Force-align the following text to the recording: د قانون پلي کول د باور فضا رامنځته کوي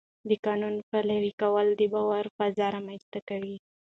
د 0.29 0.31
قانون 0.45 0.75
پلي 0.89 1.31
کول 1.41 1.67
د 1.75 1.81
باور 1.93 2.25
فضا 2.37 2.67
رامنځته 2.75 3.19
کوي 3.29 3.55